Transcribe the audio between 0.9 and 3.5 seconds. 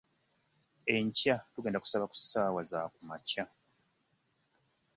Enkya tugenda kusaba ku saawa za kumakya.